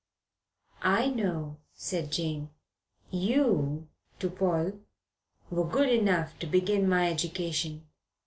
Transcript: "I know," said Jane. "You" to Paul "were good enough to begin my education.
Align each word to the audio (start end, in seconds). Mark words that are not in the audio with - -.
"I 0.81 1.09
know," 1.09 1.57
said 1.75 2.11
Jane. 2.11 2.49
"You" 3.11 3.87
to 4.17 4.31
Paul 4.31 4.79
"were 5.51 5.63
good 5.63 5.89
enough 5.89 6.39
to 6.39 6.47
begin 6.47 6.89
my 6.89 7.07
education. 7.07 7.85